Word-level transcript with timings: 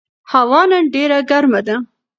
هوا 0.31 0.61
نن 0.71 0.83
ډېره 0.93 1.19
ګرمه 1.29 1.61
ده. 1.67 1.75